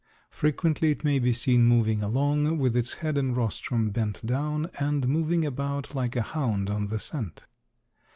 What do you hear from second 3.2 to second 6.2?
rostrum bent down and moving about like